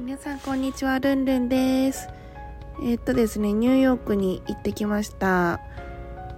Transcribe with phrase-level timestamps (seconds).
[0.00, 2.08] 皆さんこんにちは、ルンルンです。
[2.82, 5.60] えーっとですね、ニューヨークに行ってきました。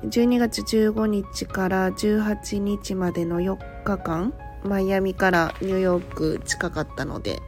[0.03, 4.35] 12月15日から18日までの4日間、
[4.65, 7.41] マイアミからニューヨーク近かったので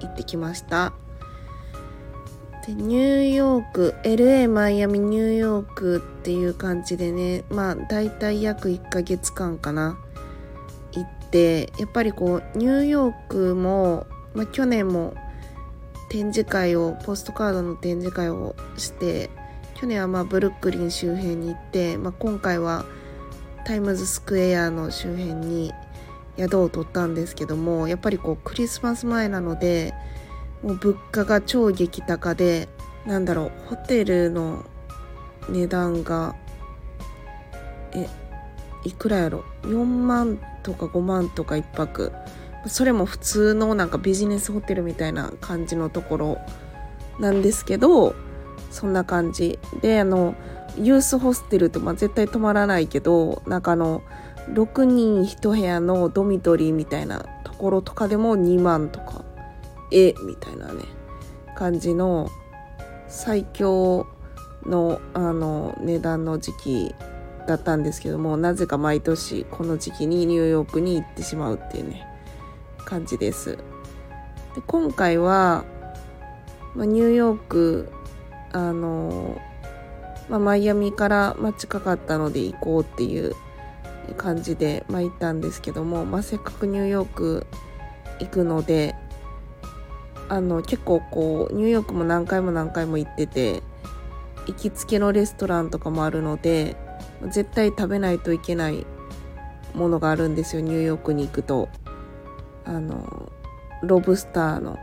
[0.00, 0.94] 行ってきました。
[2.66, 9.98] でニューヨーク LA マイアミニューヨークっていう感じでねまあ大体約1ヶ月間かな
[10.92, 15.12] 行ってやっぱりこうニューヨークも、まあ、去年も
[16.14, 19.30] 展示会をポストカードの展示会をして
[19.74, 22.84] 去年はまあブルックリン周辺に行って、まあ、今回は
[23.64, 25.72] タイムズスクエアの周辺に
[26.38, 29.92] 宿を取ったんですけどもやっぱりこうクリスマス前なので
[30.62, 32.68] もう物価が超激高で
[33.06, 34.64] なんだろうホテルの
[35.48, 36.36] 値段が
[37.92, 38.08] え
[38.84, 42.12] いくらやろ4万とか5万とか1泊
[42.66, 46.38] それも普通のなんかビジネスホテルみたいな感じのところ
[47.18, 48.14] なんですけど
[48.70, 49.58] そんな感じ。
[49.80, 50.34] であの
[50.76, 54.02] ユースホステルってまあ絶対泊まらないけどなんかあの
[54.52, 59.24] 6人1部屋のドミトリーみたいなところとかでも2万とか
[59.92, 60.82] えみたいなね
[61.54, 62.28] 感じの
[63.08, 64.06] 最強
[64.66, 66.94] のあの値段の時期
[67.46, 72.13] だったんですけどもなぜか毎年この時期にニューヨークに行ってしまうっていうね。
[72.84, 73.56] 感じです。
[74.54, 75.64] で今回は、
[76.74, 77.92] ま、ニューヨーク
[78.52, 79.40] あの、
[80.28, 83.34] ま、マイアミから、ま、近かったので行こうっていう
[84.16, 87.46] 感じで、ま、行ったんですけども、ま、せっかくニューヨーク
[88.20, 88.94] 行くので
[90.28, 93.62] あの結構こうニューヨークも何回も何回も行ってて
[94.46, 96.76] 行きつけのレストランとかもあるので
[97.28, 98.86] 絶対食べないといけない
[99.74, 101.68] ものがあるんですよニューヨークに行くと。
[102.64, 103.32] あの
[103.82, 104.78] ロブスターの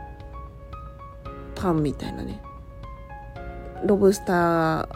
[1.54, 2.40] パンみたいなね。
[3.84, 4.88] ロブスター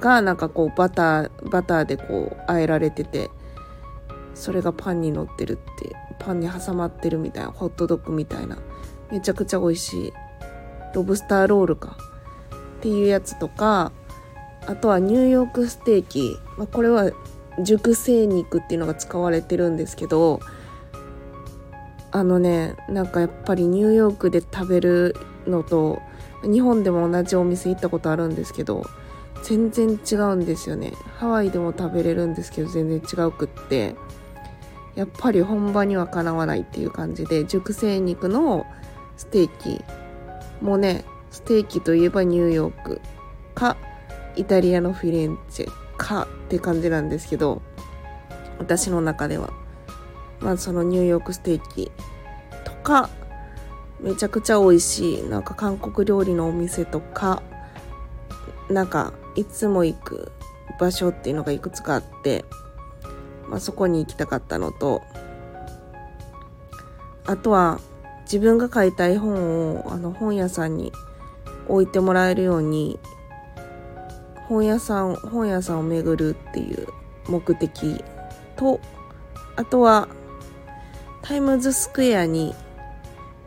[0.00, 3.30] がなんかこうバターバターでこう和えられてて
[4.34, 8.58] それがパンに乗ってるってパンに挟まってるみたいなホットドッグみたいな
[9.10, 10.12] めちゃくちゃ美味しい
[10.94, 11.96] ロブスターロールか
[12.78, 13.92] っていうやつとか
[14.66, 17.10] あとはニューヨークステーキ、まあ、これは
[17.62, 20.40] 熟成肉っていうのが使われてるんですけど
[22.14, 25.16] あのねなんかやっぱりニューヨークで食べる
[25.48, 26.00] のと
[26.44, 28.86] 日本でも同じお店行ったことあるんですけど
[29.42, 30.92] 全然違うんですよね。
[31.18, 33.96] ハワイでも食べれるんですけど全然違うくって
[34.94, 38.64] やっぱり本場にはかなわないっていう感じで熟成肉の
[39.16, 39.84] ステーキ
[40.64, 43.00] もねステーキといえばニューヨーク
[43.56, 43.76] か
[44.36, 47.60] イタリアのフィレンチェかって感じなんですけど
[48.60, 49.63] 私の中では。
[50.40, 51.90] まあそのニューヨークステーキ
[52.64, 53.10] とか
[54.00, 55.22] めちゃくちゃ美味しい。
[55.22, 57.42] なんか韓国料理のお店とか
[58.68, 60.32] なんかいつも行く
[60.78, 62.44] 場所っていうのがいくつかあって、
[63.48, 65.02] まあ、そこに行きたかったのと
[67.26, 67.80] あとは
[68.22, 70.92] 自分が買いたい本をあの本屋さんに
[71.68, 72.98] 置いてもらえるように
[74.48, 76.88] 本屋さん本屋さんを巡るっていう
[77.28, 78.04] 目的
[78.56, 78.80] と
[79.56, 80.08] あとは
[81.24, 82.54] タイムズスクエアに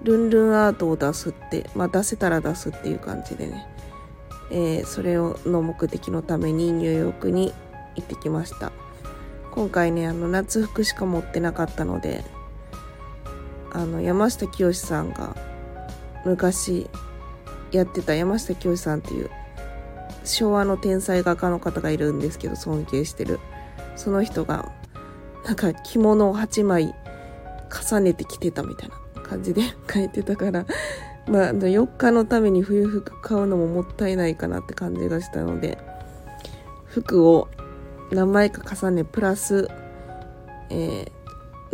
[0.02, 3.68] ルンルンアートを出すってまあ出せたら出すっていう感じでね、
[4.50, 7.54] えーそれをの目的のためにニューヨークに
[7.96, 8.72] 行ってきました。
[9.52, 12.24] 今回ねあの夏服しか持ってなかったので
[13.72, 15.36] あの山下清さんが
[16.26, 16.90] 昔
[17.72, 19.30] やってた山下清さんっていう
[20.24, 23.40] 昭和の天才画家の方がいるんですけど尊敬してる。
[23.96, 24.72] その人が
[25.46, 26.96] なんか着物を8枚
[27.70, 29.62] 重ねて着てたみたいな感じで
[29.92, 30.66] 書いてたから
[31.28, 35.78] まあ4日のために冬服買うのももったいないかなって感じがしたので
[36.86, 37.48] 服を
[38.12, 39.68] 何枚か重ねプラス、
[40.70, 41.18] えー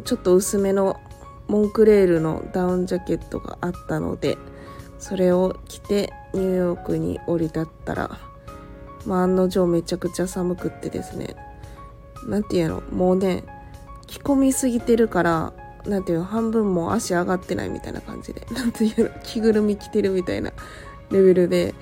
[0.03, 0.99] ちょっと薄めの
[1.47, 4.37] モンクレールのダウンジャケットがあったので
[4.99, 8.19] それを着てニューヨークに降り立ったら、
[9.05, 11.35] まあ、案の定めちゃくちゃ寒くってですね
[12.25, 13.43] なんていうのもうね
[14.07, 15.53] 着込みすぎてるから
[15.85, 20.51] なんていう半分も足上がってないみたいな感じで なんていうの着ぐるみ着てるみたいな
[21.11, 21.75] レベルで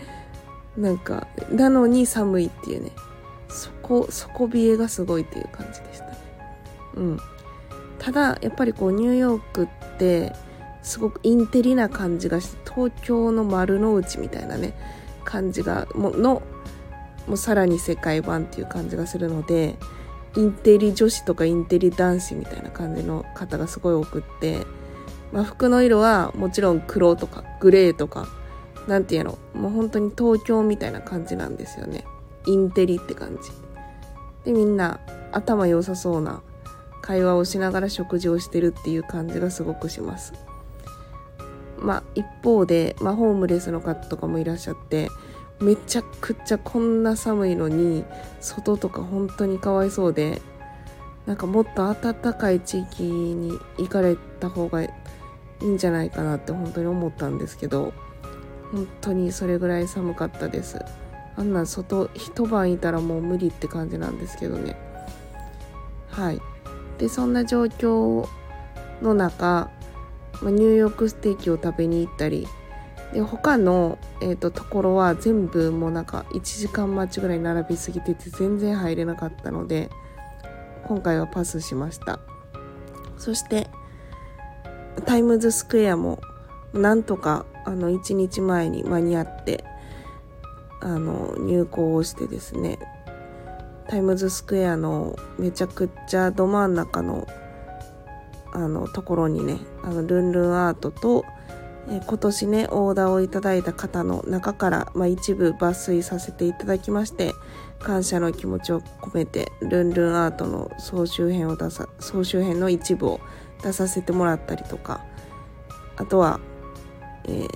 [0.78, 2.92] なんかなのに寒いっていうね。
[3.52, 6.18] そこ底冷えがすごいっていう感じでしたね。
[6.96, 7.20] うん。
[8.00, 10.34] ただやっぱりこうニューヨークって
[10.82, 14.74] すごくインテリな感じがして東京の丸の内みたいなね
[15.24, 16.42] 感じがもの
[17.28, 19.76] もうさらに世界版っていう感じがするので
[20.36, 24.66] インテリ女子とかインテリ男子みたいな感じの方がすごい多くって、
[25.32, 28.28] まあ、服の色はもちろん黒とかグレーとか
[28.88, 32.06] なんていうのもう本当に東京みたいな感じなんですよね。
[32.48, 33.52] インテリって感じ。
[34.46, 35.00] でみんな
[35.32, 36.42] 頭良さそうな
[37.02, 40.34] 会話をしながら食事をしてるっていう感じがすごくします。
[41.78, 45.10] まあ一方で、まあ、ホームレスの方とかもいらっしゃって
[45.62, 48.04] めちゃくちゃこんな寒いのに
[48.40, 50.42] 外とか本当にかわいそうで
[51.26, 54.90] なんかもっと暖かい地域に行かれた方がい
[55.62, 57.94] いんじゃないかなって本当に思ったんですけど
[58.72, 60.80] 本当にそれぐらい寒かったです。
[61.36, 64.76] あんな外一晩いたらもう無理って感じなんですけどね。
[66.10, 66.42] はい。
[66.98, 68.28] でそんな状況
[69.02, 69.70] の中、
[70.42, 72.48] ニューヨークステーキを食べに行ったり
[73.14, 79.90] で他の、えーと、ところは全部もうなんか1時間待ちぐらい並びすぎてて全然入れなかったので
[80.86, 82.20] 今回はパスしました。
[83.18, 83.70] そして
[85.06, 86.20] タイムズスクエアも
[86.74, 89.64] なんとかあの1日前に間に合って
[90.82, 92.80] あの入校をしてですね
[93.88, 97.28] タイムズスクエアのめちゃくちゃど真ん中の
[98.54, 101.24] あのところにねあのルンルンアートと
[101.90, 107.34] え今年ねオーダーをいただいた方の中から、まあ、一部抜粋させていただきまして
[107.80, 113.20] 感謝の気持ちを込めてルンルンアートの総集編を出さ総集編の一部を
[113.64, 115.04] 出させてもらったりとか
[115.98, 116.40] あとは、
[117.26, 117.48] えー、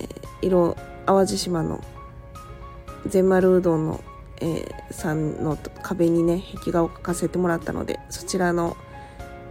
[0.42, 0.76] 色
[1.06, 1.84] 淡路島の
[3.06, 4.04] 全丸うどんの、
[4.42, 8.76] えー、さんの壁にね壁画を描かせてもらったのでそちらの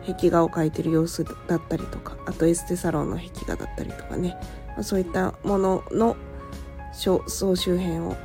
[0.07, 4.37] 壁画を描いてる様子だったりとかあとエステサロンの壁画だったりとかね
[4.83, 6.17] そういったものの
[6.93, 8.17] 総集編を、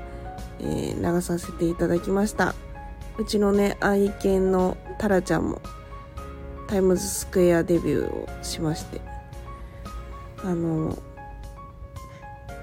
[0.60, 2.56] えー、流させていただきました。
[3.18, 5.62] うちのね愛犬のタラちゃんも
[6.68, 9.02] タイムズスクエアデビューをしまして
[10.42, 10.98] あの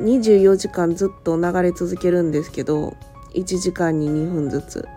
[0.01, 2.97] 24時間ずっと流れ続けるんですけど
[3.35, 4.89] 1時間に2分ずつ。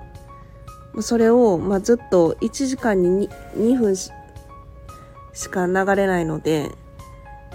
[1.01, 4.11] それを、まあ、ずっと1時間に 2, 2分し
[5.49, 6.71] か流れないので、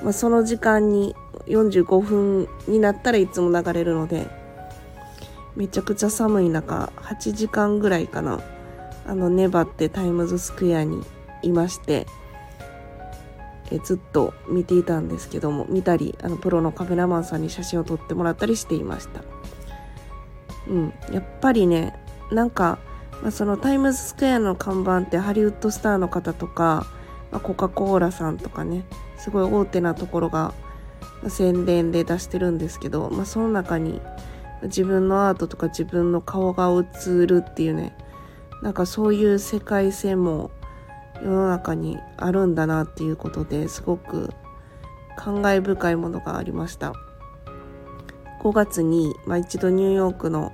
[0.03, 1.15] まあ、その時間に
[1.47, 4.27] 45分になったらいつも流れるので
[5.57, 8.41] めちゃくちゃ寒い中8時間ぐらいかな。
[9.07, 11.03] あの粘ってタイムズスクエアに
[11.43, 12.07] いまして
[13.71, 19.23] えずっと見ていたんですけども見たりあのプロのカメラマンさんに写真を撮ってもらったりしていました。
[20.69, 20.95] うん。
[21.13, 21.95] やっぱりね
[22.31, 22.79] なんか、
[23.23, 26.87] まあ、そのタイムズスクエアの看板ってハリウッドスターの方とか、
[27.31, 28.85] まあ、コカ・コーラさんとかね
[29.19, 30.55] すごい大手なところが
[31.29, 34.01] 宣伝で出してるんですけど、まあ、その中に
[34.63, 37.97] 自分のアートとか自分の顔が映るっていうね
[38.63, 40.51] なんかそういう世界線も
[41.23, 44.31] 世の中にあるんだなっていうことですごく
[45.17, 46.93] 感慨深いものがありました。
[48.45, 50.53] 5月に、まあ、一度ニューヨークの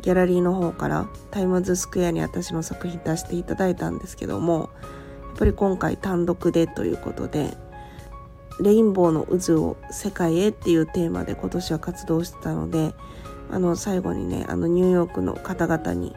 [0.00, 4.70] ギャラリーの方からタイムズスクエアに私の作品出していただいたんですけども
[5.28, 7.56] やっぱり今回単独でということで
[8.60, 12.94] レインボーの渦を世界へっていうテーマで今年は活動してたので
[13.50, 16.14] あの最後にねあのニューヨークの方々に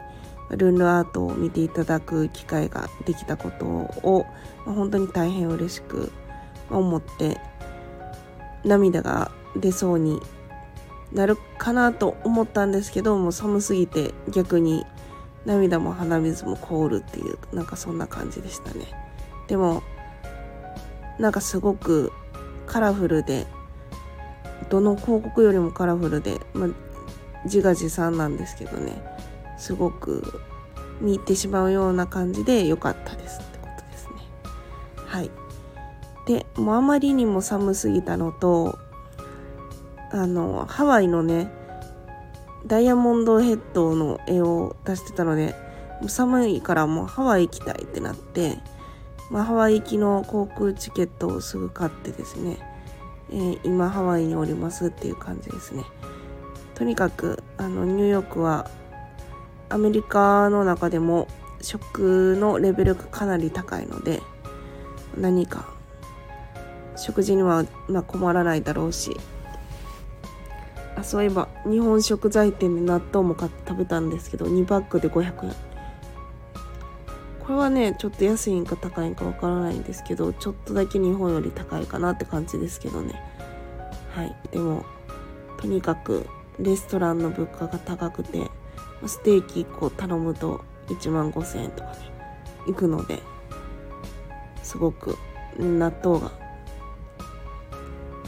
[0.50, 4.26] ルンルアートを見ていただく機会ができたことを、
[4.66, 6.12] 本当に大変嬉しく
[6.70, 7.40] 思って
[8.66, 10.22] 涙が出そうに
[11.14, 14.86] なるかなと思ったんですけどもう寒すぎて逆に
[15.46, 18.86] 涙も鼻水も凍るっていうなんかそんな感じでしたね。
[19.48, 19.84] でも
[21.20, 22.14] なんかすごく
[22.68, 23.48] カラフルで
[24.70, 26.70] どの広告よりもカラフルで、まあ、
[27.46, 29.02] 自画自賛なんですけどね。
[29.58, 30.42] すごく
[31.02, 34.16] 見入ってしまうような感じで良かったですってことですね。
[35.06, 35.30] はい。
[36.26, 38.78] でもうあまりにも寒すぎたのと
[40.12, 41.52] あのハワイのね
[42.66, 45.56] ダイヤモンドヘッドの絵を出してたので
[46.08, 48.58] 寒いからもうハワイ行きたいってなって
[49.32, 52.58] まあ、ハワイ行きの航空チケットをすぐ買ってですね、
[53.32, 55.86] えー、今ハワイにおりますっていう感じですね。
[56.76, 58.70] とにかくあのニューヨークは
[59.70, 61.30] アメリカの中でも
[61.62, 64.22] 食のレベルがかなり高いので
[65.18, 65.70] 何か
[66.98, 69.16] 食事にはま困らないだろうし。
[70.94, 75.71] あそういえば日本食材店で納豆も買って食べたんですけど2パックで500円。
[77.52, 83.22] これはねちょっと安いんか高いんかわからないんですけどちょっとだけ日本より高いかなって感じですけどね。
[84.16, 84.34] はい。
[84.52, 84.86] でも
[85.60, 86.26] とにかく
[86.60, 88.50] レストランの物価が高くて
[89.06, 91.98] ステーキ1個頼むと1万5000円とかね
[92.68, 93.22] 行くので
[94.64, 95.18] すごく
[95.60, 96.32] 納豆が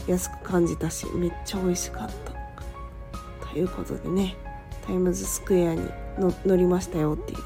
[0.06, 2.10] 安く感じたしめっちゃ美味しかっ
[3.40, 3.46] た。
[3.48, 4.36] ということでね
[4.86, 5.88] タイムズスクエアに
[6.44, 7.44] 乗りましたよっていうね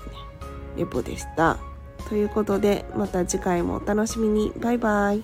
[0.76, 1.67] レポでした。
[2.08, 4.50] ということでまた次回もお楽しみに。
[4.56, 5.22] バイバイ。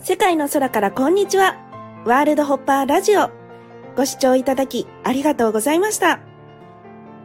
[0.00, 1.54] 世界の空からこんにちは。
[2.06, 3.28] ワールドホッパーラジオ。
[3.94, 6.20] ご視聴いただきありがとうございました。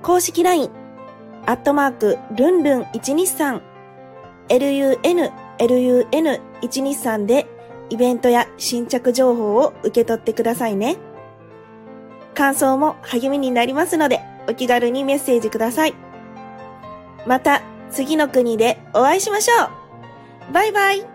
[0.02, 0.70] 公式 LINE
[1.46, 3.62] アットマークルンルン123
[4.50, 7.48] lun lun123 で
[7.90, 10.98] イベントや新着情報を受け取ってくださいね。
[12.34, 15.94] 感想も励みになりますので、お気軽にメッセージください。
[17.26, 19.66] また次の国でお会いしましょ
[20.50, 21.13] うバイバイ